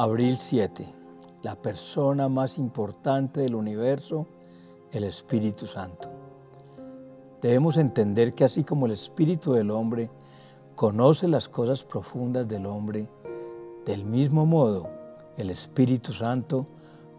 Abril 0.00 0.36
7. 0.36 0.86
La 1.42 1.56
persona 1.56 2.28
más 2.28 2.56
importante 2.56 3.40
del 3.40 3.56
universo, 3.56 4.28
el 4.92 5.02
Espíritu 5.02 5.66
Santo. 5.66 6.08
Debemos 7.42 7.76
entender 7.78 8.32
que 8.32 8.44
así 8.44 8.62
como 8.62 8.86
el 8.86 8.92
Espíritu 8.92 9.54
del 9.54 9.72
hombre 9.72 10.08
conoce 10.76 11.26
las 11.26 11.48
cosas 11.48 11.82
profundas 11.82 12.46
del 12.46 12.66
hombre, 12.66 13.08
del 13.84 14.04
mismo 14.04 14.46
modo 14.46 14.88
el 15.36 15.50
Espíritu 15.50 16.12
Santo 16.12 16.68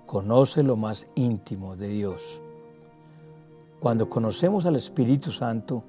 conoce 0.05 0.64
lo 0.64 0.77
más 0.77 1.05
íntimo 1.16 1.75
de 1.75 1.89
Dios. 1.89 2.41
Cuando 3.82 4.07
conocemos 4.07 4.66
al 4.66 4.77
Espíritu 4.77 5.34
Santo, 5.34 5.84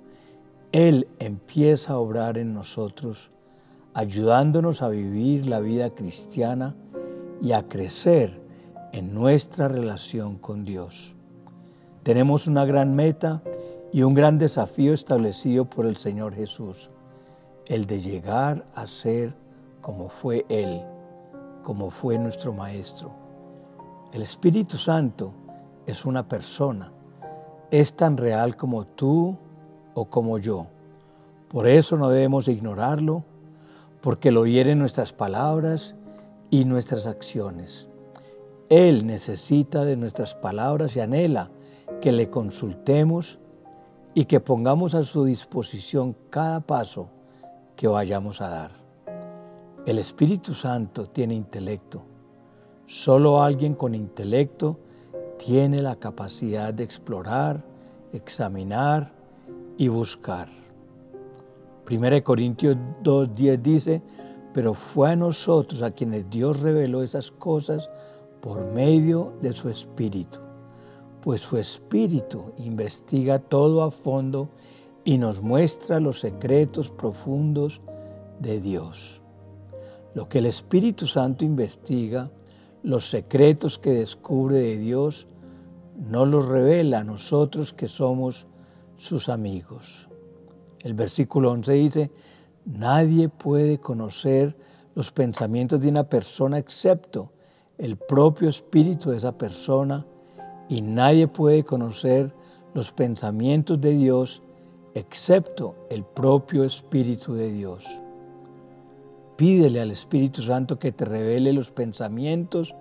Él 0.73 1.07
empieza 1.21 1.93
a 1.93 1.99
obrar 1.99 2.37
en 2.37 2.53
nosotros, 2.53 3.31
ayudándonos 3.95 4.83
a 4.83 4.89
vivir 4.89 5.47
la 5.47 5.61
vida 5.61 5.91
cristiana 5.91 6.77
y 7.41 7.53
a 7.53 7.69
crecer 7.69 8.41
en 8.93 9.15
nuestra 9.15 9.69
relación 9.69 10.37
con 10.37 10.65
Dios. 10.65 11.15
Tenemos 12.03 12.47
una 12.47 12.65
gran 12.65 12.95
meta 12.95 13.43
y 13.93 14.03
un 14.03 14.15
gran 14.15 14.39
desafío 14.39 14.95
establecido 14.95 15.65
por 15.65 15.87
el 15.87 15.97
Señor 15.97 16.35
Jesús, 16.35 16.91
el 17.67 17.87
de 17.87 18.01
llegar 18.01 18.65
a 18.75 18.87
ser 18.87 19.35
como 19.81 20.09
fue 20.09 20.45
Él, 20.49 20.83
como 21.63 21.91
fue 21.91 22.19
nuestro 22.19 22.53
Maestro. 22.53 23.11
El 24.13 24.23
Espíritu 24.23 24.77
Santo 24.77 25.33
es 25.87 26.05
una 26.05 26.29
persona, 26.29 26.93
es 27.71 27.95
tan 27.95 28.17
real 28.17 28.57
como 28.57 28.87
tú 28.87 29.37
o 29.95 30.05
como 30.07 30.39
yo. 30.39 30.67
Por 31.49 31.67
eso 31.67 31.97
no 31.97 32.09
debemos 32.11 32.49
ignorarlo, 32.49 33.25
porque 34.01 34.31
lo 34.31 34.47
hieren 34.47 34.79
nuestras 34.79 35.13
palabras 35.13 35.95
y 36.51 36.65
nuestras 36.65 37.07
acciones. 37.07 37.89
Él 38.69 39.07
necesita 39.07 39.85
de 39.85 39.97
nuestras 39.97 40.35
palabras 40.35 40.97
y 40.97 41.01
anhela 41.01 41.51
que 42.01 42.13
le 42.13 42.31
consultemos 42.31 43.39
y 44.15 44.25
que 44.25 44.41
pongamos 44.41 44.95
a 44.95 45.03
su 45.03 45.25
disposición 45.25 46.17
cada 46.31 46.61
paso 46.61 47.09
que 47.77 47.89
vayamos 47.89 48.41
a 48.41 48.49
dar. 48.49 48.71
El 49.87 49.99
Espíritu 49.99 50.55
Santo 50.55 51.09
tiene 51.09 51.35
intelecto. 51.35 52.03
Solo 52.87 53.43
alguien 53.43 53.75
con 53.75 53.95
intelecto 53.95 54.79
tiene 55.39 55.81
la 55.81 55.97
capacidad 55.97 56.75
de 56.75 56.85
explorar, 56.85 57.65
examinar 58.13 59.13
y 59.79 59.89
buscar. 59.89 60.49
1 61.91 62.23
Corintios 62.23 62.77
2.10 63.03 63.57
dice, 63.59 64.03
pero 64.53 64.75
fue 64.75 65.11
a 65.11 65.17
nosotros 65.17 65.83
a 65.83 65.91
quienes 65.91 66.29
Dios 66.31 66.61
reveló 66.61 67.03
esas 67.03 67.31
cosas 67.31 67.91
por 68.41 68.65
medio 68.73 69.35
de 69.41 69.53
su 69.53 69.69
Espíritu 69.69 70.41
pues 71.21 71.41
su 71.41 71.59
Espíritu 71.59 72.53
investiga 72.59 73.39
todo 73.39 73.83
a 73.83 73.91
fondo 73.91 74.49
y 75.05 75.19
nos 75.19 75.43
muestra 75.43 76.01
los 76.01 76.21
secretos 76.21 76.91
profundos 76.91 77.81
de 78.39 78.61
Dios. 78.61 79.21
Lo 80.15 80.29
que 80.29 80.39
el 80.39 80.47
Espíritu 80.47 81.07
Santo 81.07 81.45
investiga, 81.45 82.31
los 82.83 83.09
secretos 83.09 83.79
que 83.79 83.91
descubre 83.91 84.57
de 84.57 84.79
Dios, 84.79 85.29
no 85.97 86.25
los 86.25 86.49
revela 86.49 87.01
a 87.01 87.05
nosotros 87.05 87.73
que 87.73 87.87
somos 87.87 88.47
sus 88.97 89.29
amigos. 89.29 90.09
El 90.83 90.95
versículo 90.95 91.51
11 91.53 91.73
dice, 91.75 92.11
nadie 92.65 93.29
puede 93.29 93.79
conocer 93.79 94.57
los 94.95 95.13
pensamientos 95.13 95.81
de 95.81 95.89
una 95.89 96.09
persona 96.09 96.59
excepto 96.59 97.33
el 97.79 97.97
propio 97.97 98.49
espíritu 98.49 99.11
de 99.11 99.17
esa 99.17 99.37
persona 99.37 100.07
y 100.69 100.83
nadie 100.83 101.27
puede 101.27 101.65
conocer 101.65 102.35
los 102.75 102.93
pensamientos 102.93 103.81
de 103.81 103.93
Dios 103.93 104.43
excepto 104.95 105.75
el 105.91 106.05
propio 106.05 106.65
Espíritu 106.65 107.35
de 107.35 107.53
Dios. 107.53 107.87
Pídele 109.37 109.81
al 109.81 109.91
Espíritu 109.91 110.43
Santo 110.43 110.79
que 110.79 110.93
te 110.93 111.05
revele 111.05 111.53
los 111.53 111.71
pensamientos 111.71 112.75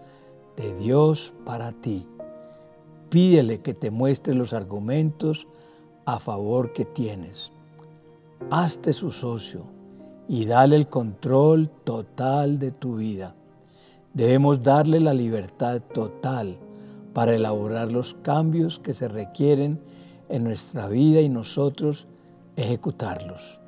de 0.58 0.76
Dios 0.76 1.34
para 1.46 1.72
ti. 1.72 2.06
Pídele 3.10 3.62
que 3.62 3.74
te 3.74 3.92
muestre 3.92 4.34
los 4.34 4.54
argumentos 4.54 5.48
a 6.06 6.20
favor 6.20 6.74
que 6.74 6.86
tienes. 6.86 7.52
Hazte 8.52 8.94
su 8.94 9.12
socio 9.12 9.66
y 10.28 10.46
dale 10.46 10.76
el 10.76 10.88
control 10.88 11.70
total 11.84 12.58
de 12.58 12.72
tu 12.72 12.96
vida. 12.96 13.36
Debemos 14.14 14.64
darle 14.64 15.00
la 15.00 15.14
libertad 15.14 15.82
total 15.94 16.58
para 17.14 17.36
elaborar 17.36 17.92
los 17.92 18.16
cambios 18.16 18.80
que 18.80 18.96
se 18.96 19.08
requieren 19.08 19.80
en 20.30 20.46
nuestra 20.46 20.88
vida 20.88 21.22
y 21.22 21.30
nosotros 21.30 22.08
ejecutarlos. 22.56 23.62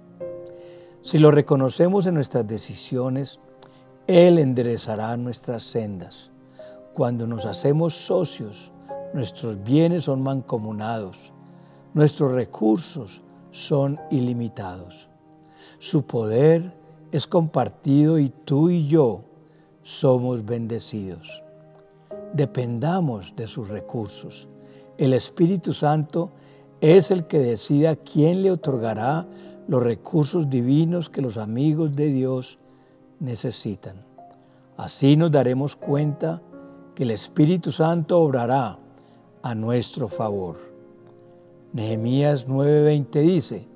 Si 1.03 1.19
lo 1.19 1.29
reconocemos 1.29 2.07
en 2.07 2.15
nuestras 2.15 2.47
decisiones, 2.47 3.39
Él 4.07 4.39
enderezará 4.39 5.15
nuestras 5.17 5.61
sendas. 5.61 6.31
Cuando 6.95 7.27
nos 7.27 7.45
hacemos 7.45 7.93
socios, 7.93 8.71
nuestros 9.13 9.63
bienes 9.63 10.05
son 10.05 10.23
mancomunados, 10.23 11.33
nuestros 11.93 12.31
recursos 12.31 13.21
son 13.51 13.99
ilimitados. 14.09 15.07
Su 15.79 16.03
poder 16.03 16.73
es 17.11 17.27
compartido 17.27 18.17
y 18.19 18.29
tú 18.29 18.69
y 18.69 18.87
yo 18.87 19.23
somos 19.83 20.45
bendecidos 20.45 21.41
dependamos 22.33 23.35
de 23.35 23.47
sus 23.47 23.69
recursos. 23.69 24.47
El 24.97 25.13
Espíritu 25.13 25.73
Santo 25.73 26.31
es 26.79 27.11
el 27.11 27.27
que 27.27 27.39
decida 27.39 27.95
quién 27.95 28.41
le 28.41 28.51
otorgará 28.51 29.27
los 29.67 29.83
recursos 29.83 30.49
divinos 30.49 31.09
que 31.09 31.21
los 31.21 31.37
amigos 31.37 31.95
de 31.95 32.07
Dios 32.07 32.59
necesitan. 33.19 34.03
Así 34.77 35.15
nos 35.15 35.31
daremos 35.31 35.75
cuenta 35.75 36.41
que 36.95 37.03
el 37.03 37.11
Espíritu 37.11 37.71
Santo 37.71 38.19
obrará 38.19 38.79
a 39.43 39.55
nuestro 39.55 40.07
favor. 40.07 40.57
Nehemías 41.73 42.49
9:20 42.49 43.21
dice, 43.21 43.67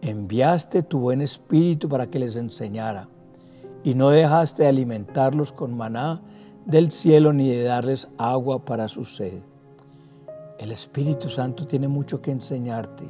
enviaste 0.00 0.82
tu 0.82 0.98
buen 0.98 1.20
espíritu 1.20 1.88
para 1.88 2.08
que 2.08 2.18
les 2.18 2.34
enseñara, 2.34 3.08
y 3.84 3.94
no 3.94 4.10
dejaste 4.10 4.64
de 4.64 4.68
alimentarlos 4.68 5.52
con 5.52 5.76
maná 5.76 6.22
del 6.64 6.90
cielo 6.90 7.32
ni 7.32 7.48
de 7.48 7.62
darles 7.62 8.08
agua 8.18 8.64
para 8.64 8.88
su 8.88 9.04
sed. 9.04 9.42
El 10.58 10.72
Espíritu 10.72 11.28
Santo 11.28 11.66
tiene 11.66 11.86
mucho 11.86 12.20
que 12.20 12.32
enseñarte. 12.32 13.08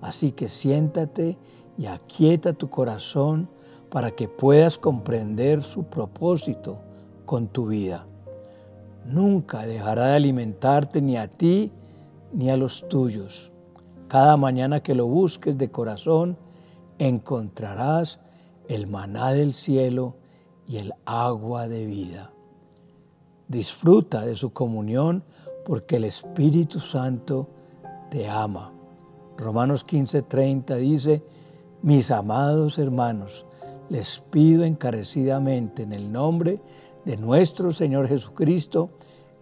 Así 0.00 0.30
que 0.30 0.46
siéntate 0.46 1.36
y 1.76 1.86
aquieta 1.86 2.52
tu 2.52 2.70
corazón 2.70 3.48
para 3.90 4.12
que 4.12 4.28
puedas 4.28 4.78
comprender 4.78 5.64
su 5.64 5.84
propósito 5.84 6.78
con 7.26 7.48
tu 7.48 7.66
vida. 7.66 8.06
Nunca 9.04 9.66
dejará 9.66 10.08
de 10.08 10.16
alimentarte 10.16 11.02
ni 11.02 11.16
a 11.16 11.26
ti 11.26 11.72
ni 12.32 12.50
a 12.50 12.56
los 12.56 12.88
tuyos. 12.88 13.52
Cada 14.08 14.36
mañana 14.36 14.82
que 14.82 14.94
lo 14.94 15.06
busques 15.06 15.56
de 15.56 15.70
corazón, 15.70 16.36
encontrarás 16.98 18.20
el 18.68 18.86
maná 18.86 19.32
del 19.32 19.54
cielo 19.54 20.16
y 20.66 20.76
el 20.76 20.92
agua 21.04 21.68
de 21.68 21.86
vida. 21.86 22.32
Disfruta 23.48 24.24
de 24.24 24.36
su 24.36 24.52
comunión 24.52 25.24
porque 25.64 25.96
el 25.96 26.04
Espíritu 26.04 26.78
Santo 26.78 27.48
te 28.10 28.28
ama. 28.28 28.72
Romanos 29.36 29.84
15:30 29.86 30.76
dice, 30.76 31.24
mis 31.82 32.10
amados 32.10 32.78
hermanos, 32.78 33.46
les 33.88 34.20
pido 34.30 34.64
encarecidamente 34.64 35.82
en 35.82 35.92
el 35.92 36.12
nombre 36.12 36.60
de 37.04 37.16
nuestro 37.16 37.72
Señor 37.72 38.06
Jesucristo 38.06 38.90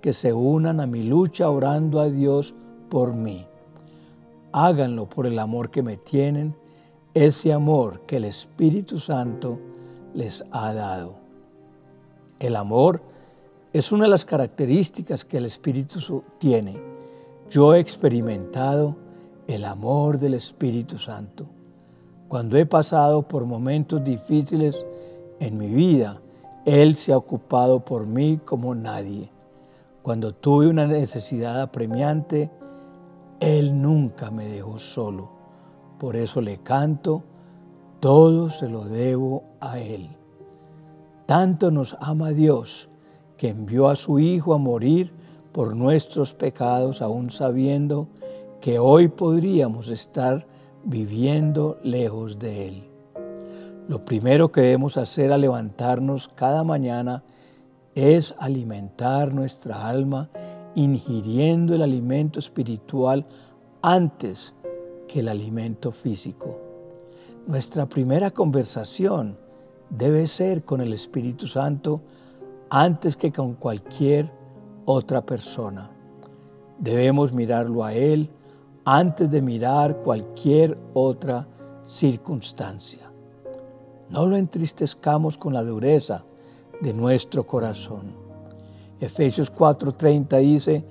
que 0.01 0.13
se 0.13 0.33
unan 0.33 0.81
a 0.81 0.87
mi 0.87 1.03
lucha 1.03 1.51
orando 1.51 2.01
a 2.01 2.09
Dios 2.09 2.55
por 2.89 3.15
mí. 3.15 3.47
Háganlo 4.53 5.09
por 5.09 5.27
el 5.27 5.39
amor 5.39 5.71
que 5.71 5.83
me 5.83 5.97
tienen, 5.97 6.55
ese 7.15 7.53
amor 7.53 8.03
que 8.07 8.17
el 8.17 8.25
Espíritu 8.25 8.99
Santo 8.99 9.59
les 10.15 10.45
ha 10.51 10.73
dado. 10.73 11.17
El 12.39 12.57
amor 12.57 13.03
es 13.73 13.93
una 13.93 14.05
de 14.05 14.11
las 14.11 14.25
características 14.25 15.25
que 15.25 15.39
el 15.39 15.45
Espíritu 15.45 16.23
tiene. 16.39 16.81
Yo 17.51 17.75
he 17.75 17.81
experimentado 17.81 18.97
el 19.47 19.65
amor 19.65 20.19
del 20.19 20.35
Espíritu 20.35 20.99
Santo. 20.99 21.47
Cuando 22.29 22.57
he 22.57 22.67
pasado 22.67 23.23
por 23.23 23.47
momentos 23.47 24.05
difíciles 24.05 24.85
en 25.41 25.57
mi 25.57 25.69
vida, 25.69 26.21
Él 26.65 26.95
se 26.95 27.13
ha 27.13 27.17
ocupado 27.17 27.81
por 27.85 28.07
mí 28.07 28.39
como 28.45 28.75
nadie. 28.75 29.31
Cuando 30.03 30.33
tuve 30.33 30.69
una 30.69 30.87
necesidad 30.87 31.61
apremiante, 31.61 32.51
Él 33.41 33.81
nunca 33.81 34.31
me 34.31 34.47
dejó 34.47 34.79
solo. 34.79 35.31
Por 35.99 36.17
eso 36.17 36.41
le 36.41 36.59
canto, 36.59 37.25
todo 38.01 38.51
se 38.51 38.69
lo 38.69 38.85
debo 38.85 39.45
a 39.61 39.79
Él. 39.79 40.11
tanto 41.27 41.71
nos 41.71 41.95
ama 42.01 42.31
Dios, 42.31 42.89
que 43.37 43.51
envió 43.51 43.89
a 43.89 43.97
su 43.97 44.19
Hijo 44.19 44.55
a 44.55 44.59
morir 44.59 45.13
por 45.53 45.77
nuestros 45.77 46.35
pecados, 46.35 47.03
aún 47.03 47.31
sabiendo 47.31 48.09
que 48.61 48.79
hoy 48.79 49.09
podríamos 49.09 49.89
estar 49.91 50.47
viviendo 50.85 51.79
lejos 51.83 52.39
de 52.39 52.69
Él. 52.69 52.89
Lo 53.89 54.05
primero 54.05 54.53
que 54.53 54.63
debemos 54.63 54.97
hacer 54.97 55.33
al 55.33 55.43
levantarnos 55.43 56.29
cada 56.29 56.65
mañana 56.65 57.25
es 57.95 58.35
alimentar 58.39 59.33
nuestra 59.35 59.89
alma 59.89 60.31
ingiriendo 60.79 61.75
el 61.75 61.83
alimento 61.83 62.39
espiritual 62.39 63.27
antes 63.83 64.55
que 65.09 65.21
el 65.21 65.29
alimento 65.29 65.91
físico. 65.91 66.57
Nuestra 67.49 67.87
primera 67.87 68.31
conversación 68.31 69.37
debe 69.91 70.29
ser 70.29 70.65
con 70.65 70.81
el 70.81 70.93
Espíritu 70.93 71.49
Santo 71.49 72.03
antes 72.71 73.17
que 73.17 73.33
con 73.33 73.55
cualquier 73.55 74.31
otra 74.85 75.27
persona. 75.27 75.91
Debemos 76.79 77.33
mirarlo 77.33 77.85
a 77.85 77.93
Él 77.95 78.31
antes 78.85 79.29
de 79.29 79.43
mirar 79.43 79.97
cualquier 80.05 80.79
otra 80.95 81.49
circunstancia. 81.83 83.11
No 84.11 84.27
lo 84.27 84.37
entristezcamos 84.37 85.37
con 85.37 85.55
la 85.55 85.65
dureza 85.65 86.25
de 86.81 86.95
nuestro 86.95 87.45
corazón. 87.45 88.28
Efesios 89.01 89.53
4:30 89.53 90.39
dice, 90.39 90.85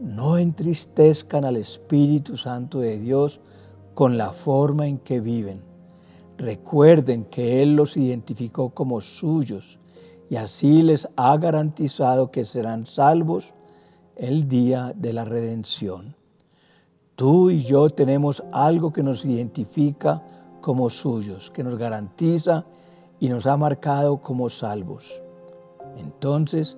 no 0.00 0.36
entristezcan 0.36 1.44
al 1.44 1.56
Espíritu 1.56 2.36
Santo 2.36 2.80
de 2.80 2.98
Dios 2.98 3.40
con 3.94 4.18
la 4.18 4.32
forma 4.32 4.86
en 4.86 4.98
que 4.98 5.20
viven. 5.20 5.62
Recuerden 6.36 7.24
que 7.24 7.62
Él 7.62 7.76
los 7.76 7.96
identificó 7.96 8.70
como 8.70 9.00
suyos 9.00 9.78
y 10.28 10.36
así 10.36 10.82
les 10.82 11.08
ha 11.16 11.36
garantizado 11.38 12.30
que 12.30 12.44
serán 12.44 12.84
salvos 12.84 13.54
el 14.16 14.48
día 14.48 14.92
de 14.94 15.12
la 15.12 15.24
redención. 15.24 16.14
Tú 17.14 17.48
y 17.48 17.60
yo 17.60 17.88
tenemos 17.88 18.44
algo 18.52 18.92
que 18.92 19.02
nos 19.02 19.24
identifica 19.24 20.22
como 20.60 20.90
suyos, 20.90 21.50
que 21.50 21.64
nos 21.64 21.76
garantiza 21.76 22.66
y 23.18 23.30
nos 23.30 23.46
ha 23.46 23.56
marcado 23.56 24.20
como 24.20 24.50
salvos. 24.50 25.22
Entonces, 25.96 26.76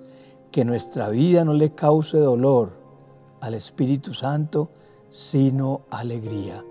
que 0.50 0.64
nuestra 0.64 1.08
vida 1.08 1.44
no 1.44 1.52
le 1.54 1.74
cause 1.74 2.18
dolor 2.18 2.72
al 3.40 3.54
Espíritu 3.54 4.14
Santo, 4.14 4.70
sino 5.10 5.82
alegría. 5.90 6.64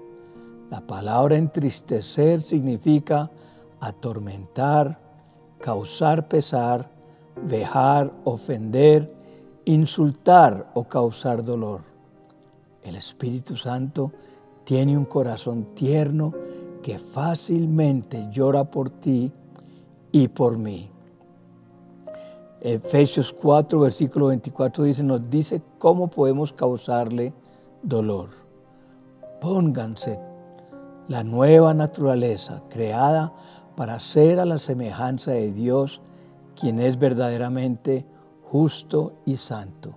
La 0.69 0.81
palabra 0.81 1.37
entristecer 1.37 2.41
significa 2.41 3.31
atormentar, 3.79 4.99
causar 5.59 6.27
pesar, 6.27 6.89
vejar, 7.43 8.11
ofender, 8.25 9.13
insultar 9.65 10.71
o 10.73 10.83
causar 10.83 11.43
dolor. 11.43 11.81
El 12.83 12.95
Espíritu 12.95 13.55
Santo 13.55 14.11
tiene 14.63 14.97
un 14.97 15.05
corazón 15.05 15.75
tierno 15.75 16.33
que 16.81 16.99
fácilmente 16.99 18.27
llora 18.31 18.65
por 18.65 18.89
ti 18.89 19.31
y 20.11 20.27
por 20.27 20.57
mí. 20.57 20.89
Efesios 22.67 23.31
4, 23.31 23.79
versículo 23.79 24.27
24 24.27 24.83
dice, 24.83 25.01
nos 25.01 25.29
dice 25.29 25.61
cómo 25.77 26.09
podemos 26.09 26.51
causarle 26.51 27.33
dolor. 27.81 28.31
Pónganse 29.39 30.19
la 31.07 31.23
nueva 31.23 31.73
naturaleza 31.73 32.63
creada 32.69 33.33
para 33.77 34.01
ser 34.01 34.41
a 34.41 34.45
la 34.45 34.57
semejanza 34.57 35.31
de 35.31 35.53
Dios, 35.53 36.01
quien 36.59 36.81
es 36.81 36.99
verdaderamente 36.99 38.05
justo 38.43 39.13
y 39.25 39.37
santo. 39.37 39.95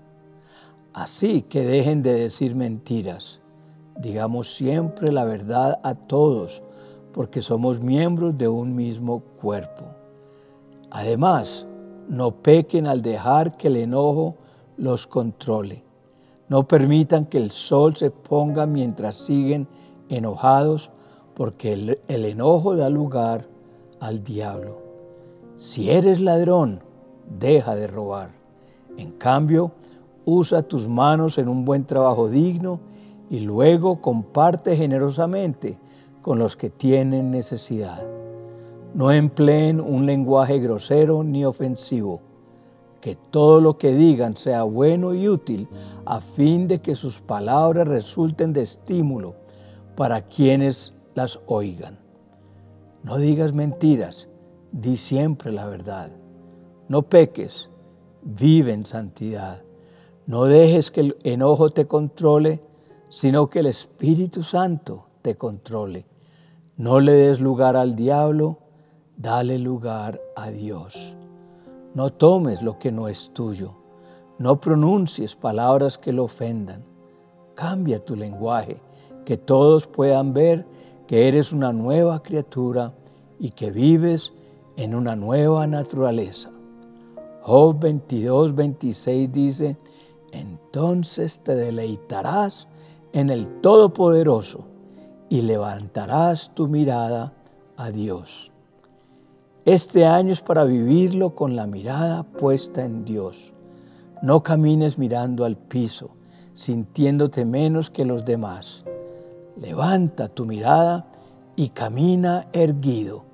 Así 0.93 1.43
que 1.43 1.65
dejen 1.65 2.03
de 2.03 2.13
decir 2.13 2.55
mentiras. 2.55 3.41
Digamos 3.99 4.55
siempre 4.55 5.11
la 5.11 5.25
verdad 5.25 5.81
a 5.83 5.97
todos, 5.97 6.63
porque 7.13 7.43
somos 7.43 7.81
miembros 7.81 8.39
de 8.39 8.47
un 8.47 8.77
mismo 8.77 9.25
cuerpo. 9.41 9.87
Además, 10.93 11.67
no 12.11 12.43
pequen 12.43 12.89
al 12.89 13.03
dejar 13.03 13.57
que 13.57 13.69
el 13.69 13.77
enojo 13.77 14.35
los 14.77 15.07
controle. 15.07 15.85
No 16.49 16.67
permitan 16.67 17.27
que 17.27 17.39
el 17.39 17.53
sol 17.53 17.95
se 17.95 18.11
ponga 18.11 18.67
mientras 18.67 19.17
siguen 19.17 19.69
enojados, 20.09 20.91
porque 21.35 21.73
el, 21.73 22.01
el 22.09 22.25
enojo 22.25 22.75
da 22.75 22.91
lugar 22.91 23.47
al 24.01 24.25
diablo. 24.25 24.79
Si 25.57 25.89
eres 25.89 26.21
ladrón, 26.21 26.83
deja 27.39 27.77
de 27.77 27.87
robar. 27.87 28.33
En 28.97 29.13
cambio, 29.13 29.71
usa 30.25 30.63
tus 30.63 30.89
manos 30.89 31.39
en 31.39 31.49
un 31.49 31.65
buen 31.65 31.85
trabajo 31.85 32.29
digno 32.29 32.81
y 33.31 33.39
luego 33.39 34.01
comparte 34.01 34.77
generosamente 34.77 35.79
con 36.23 36.41
los 36.41 36.57
que 36.57 36.71
tienen 36.71 37.31
necesidad. 37.31 38.20
No 38.95 39.13
empleen 39.13 39.81
un 39.81 40.05
lenguaje 40.05 40.59
grosero 40.59 41.23
ni 41.23 41.45
ofensivo. 41.45 42.21
Que 43.01 43.17
todo 43.17 43.61
lo 43.61 43.79
que 43.79 43.95
digan 43.95 44.37
sea 44.37 44.65
bueno 44.65 45.15
y 45.15 45.29
útil 45.29 45.69
a 46.05 46.21
fin 46.21 46.69
de 46.69 46.81
que 46.81 46.95
sus 46.95 47.21
palabras 47.21 47.87
resulten 47.87 48.53
de 48.53 48.63
estímulo 48.63 49.37
para 49.97 50.23
quienes 50.23 50.93
las 51.15 51.41
oigan. 51.47 51.99
No 53.03 53.17
digas 53.17 53.53
mentiras, 53.53 54.29
di 54.73 54.97
siempre 54.97 55.53
la 55.53 55.67
verdad. 55.67 56.11
No 56.89 57.03
peques, 57.03 57.71
vive 58.23 58.73
en 58.73 58.85
santidad. 58.85 59.63
No 60.27 60.45
dejes 60.45 60.91
que 60.91 61.01
el 61.01 61.17
enojo 61.23 61.71
te 61.71 61.87
controle, 61.87 62.61
sino 63.09 63.49
que 63.49 63.61
el 63.61 63.67
Espíritu 63.67 64.43
Santo 64.43 65.07
te 65.23 65.37
controle. 65.37 66.07
No 66.77 67.01
le 67.01 67.13
des 67.13 67.41
lugar 67.41 67.77
al 67.77 67.97
diablo, 67.97 68.59
dale 69.21 69.59
lugar 69.59 70.19
a 70.35 70.51
Dios. 70.51 71.15
No 71.93 72.11
tomes 72.11 72.63
lo 72.63 72.79
que 72.79 72.91
no 72.91 73.07
es 73.07 73.31
tuyo. 73.35 73.75
No 74.39 74.59
pronuncies 74.59 75.37
palabras 75.37 75.99
que 75.99 76.13
lo 76.13 76.25
ofendan. 76.25 76.85
Cambia 77.55 78.03
tu 78.03 78.17
lenguaje, 78.17 78.81
que 79.27 79.37
todos 79.37 79.87
puedan 79.87 80.33
ver 80.33 80.67
que 81.07 81.29
eres 81.29 81.53
una 81.53 81.73
nueva 81.73 82.23
criatura 82.23 82.95
y 83.39 83.51
que 83.51 83.71
vives 83.71 84.33
en 84.77 84.95
una 84.95 85.17
nueva 85.17 85.67
naturaleza. 85.67 86.51
Job 87.43 87.79
22, 87.79 88.55
26 88.55 89.33
dice, 89.33 89.77
entonces 90.33 91.41
te 91.41 91.55
deleitarás 91.55 92.69
en 93.13 93.29
el 93.29 93.61
Todopoderoso 93.61 94.65
y 95.29 95.43
levantarás 95.43 96.55
tu 96.55 96.69
mirada 96.69 97.35
a 97.77 97.91
Dios. 97.91 98.50
Este 99.67 100.07
año 100.07 100.33
es 100.33 100.41
para 100.41 100.65
vivirlo 100.65 101.35
con 101.35 101.55
la 101.55 101.67
mirada 101.67 102.23
puesta 102.23 102.83
en 102.83 103.05
Dios. 103.05 103.53
No 104.23 104.43
camines 104.43 104.97
mirando 104.97 105.45
al 105.45 105.59
piso, 105.59 106.13
sintiéndote 106.55 107.45
menos 107.45 107.91
que 107.91 108.07
los 108.07 108.25
demás. 108.25 108.85
Levanta 109.61 110.29
tu 110.29 110.47
mirada 110.47 111.13
y 111.57 111.69
camina 111.69 112.49
erguido, 112.55 113.25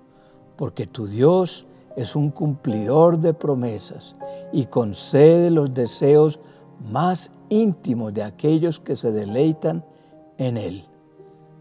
porque 0.56 0.88
tu 0.88 1.06
Dios 1.06 1.64
es 1.94 2.16
un 2.16 2.30
cumplidor 2.30 3.20
de 3.20 3.32
promesas 3.32 4.16
y 4.52 4.66
concede 4.66 5.52
los 5.52 5.72
deseos 5.72 6.40
más 6.90 7.30
íntimos 7.50 8.12
de 8.12 8.24
aquellos 8.24 8.80
que 8.80 8.96
se 8.96 9.12
deleitan 9.12 9.84
en 10.38 10.56
Él. 10.56 10.86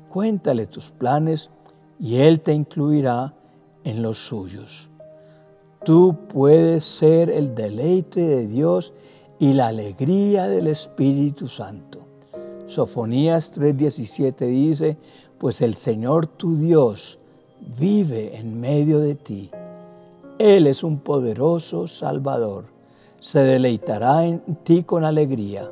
Cuéntale 0.09 0.65
tus 0.65 0.89
planes 0.89 1.51
y 1.99 2.15
Él 2.15 2.41
te 2.41 2.51
incluirá 2.51 3.34
en 3.85 4.01
los 4.01 4.17
suyos. 4.17 4.89
Tú 5.85 6.17
puedes 6.27 6.83
ser 6.83 7.29
el 7.29 7.55
deleite 7.55 8.19
de 8.19 8.47
Dios 8.47 8.91
y 9.39 9.53
la 9.53 9.67
alegría 9.67 10.47
del 10.47 10.67
Espíritu 10.67 11.47
Santo. 11.47 11.99
Sofonías 12.65 13.53
3:17 13.57 14.47
dice, 14.47 14.97
pues 15.37 15.61
el 15.61 15.75
Señor 15.75 16.25
tu 16.25 16.57
Dios 16.57 17.19
vive 17.79 18.37
en 18.37 18.59
medio 18.59 18.99
de 18.99 19.15
ti. 19.15 19.51
Él 20.39 20.67
es 20.67 20.83
un 20.83 20.99
poderoso 20.99 21.87
Salvador. 21.87 22.65
Se 23.19 23.39
deleitará 23.39 24.25
en 24.25 24.41
ti 24.63 24.83
con 24.83 25.03
alegría. 25.03 25.71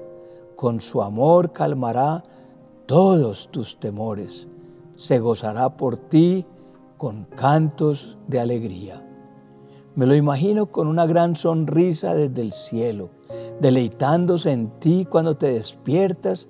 Con 0.55 0.79
su 0.79 1.01
amor 1.01 1.51
calmará 1.51 2.24
todos 2.86 3.50
tus 3.50 3.79
temores. 3.79 4.48
Se 4.96 5.20
gozará 5.20 5.75
por 5.75 5.98
ti 5.98 6.46
con 7.03 7.25
cantos 7.25 8.17
de 8.29 8.39
alegría. 8.39 9.05
Me 9.93 10.05
lo 10.05 10.15
imagino 10.15 10.67
con 10.67 10.88
una 10.88 11.05
gran 11.05 11.36
sonrisa 11.36 12.15
desde 12.15 12.41
el 12.41 12.53
cielo, 12.53 13.10
deleitándose 13.60 14.53
en 14.53 14.69
ti 14.79 15.05
cuando 15.10 15.36
te 15.36 15.51
despiertas 15.51 16.48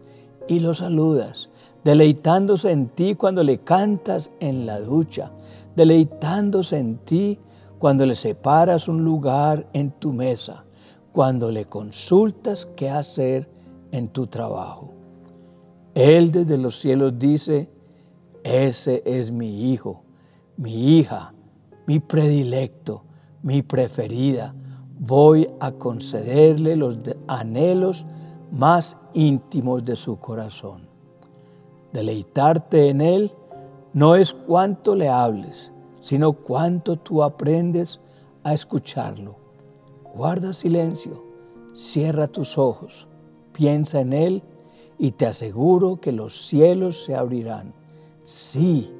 y 0.47 0.59
lo 0.59 0.75
saludas, 0.75 1.49
deleitándose 1.83 2.69
en 2.69 2.89
ti 2.89 3.15
cuando 3.15 3.41
le 3.41 3.61
cantas 3.61 4.29
en 4.39 4.67
la 4.67 4.79
ducha, 4.79 5.31
deleitándose 5.75 6.77
en 6.77 6.97
ti 6.99 7.39
cuando 7.79 8.05
le 8.05 8.13
separas 8.13 8.87
un 8.87 9.03
lugar 9.03 9.67
en 9.73 9.89
tu 9.89 10.13
mesa, 10.13 10.65
cuando 11.13 11.49
le 11.49 11.65
consultas 11.65 12.67
qué 12.75 12.91
hacer 12.91 13.49
en 13.91 14.07
tu 14.07 14.27
trabajo. 14.27 14.93
Él 15.95 16.31
desde 16.31 16.59
los 16.59 16.79
cielos 16.79 17.17
dice, 17.17 17.71
ese 18.43 19.01
es 19.03 19.31
mi 19.31 19.71
hijo, 19.71 20.02
mi 20.57 20.97
hija, 20.97 21.33
mi 21.87 21.99
predilecto, 21.99 23.03
mi 23.41 23.61
preferida. 23.61 24.55
Voy 24.99 25.49
a 25.59 25.71
concederle 25.71 26.75
los 26.75 26.97
anhelos 27.27 28.05
más 28.51 28.97
íntimos 29.13 29.83
de 29.83 29.95
su 29.95 30.17
corazón. 30.17 30.87
Deleitarte 31.91 32.89
en 32.89 33.01
Él 33.01 33.31
no 33.93 34.15
es 34.15 34.33
cuánto 34.33 34.95
le 34.95 35.09
hables, 35.09 35.71
sino 35.99 36.33
cuánto 36.33 36.97
tú 36.97 37.23
aprendes 37.23 37.99
a 38.43 38.53
escucharlo. 38.53 39.35
Guarda 40.15 40.53
silencio, 40.53 41.23
cierra 41.73 42.27
tus 42.27 42.57
ojos, 42.57 43.07
piensa 43.51 44.01
en 44.01 44.13
Él 44.13 44.43
y 44.97 45.11
te 45.11 45.25
aseguro 45.25 45.99
que 45.99 46.11
los 46.11 46.45
cielos 46.47 47.03
se 47.03 47.15
abrirán. 47.15 47.73
Sí, 48.23 48.93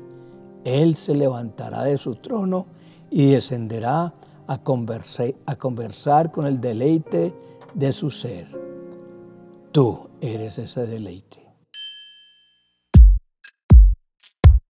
Él 0.66 0.96
se 0.96 1.14
levantará 1.16 1.84
de 1.84 1.98
su 1.98 2.16
trono 2.16 2.68
y 3.10 3.32
descenderá 3.32 4.14
a 4.48 4.58
conversar, 5.58 6.32
con 6.32 6.46
el 6.46 6.60
deleite 6.60 7.34
de 7.74 7.92
su 7.92 8.10
ser. 8.10 8.48
Tú 9.72 10.10
eres 10.22 10.58
ese 10.58 10.86
deleite. 10.86 11.43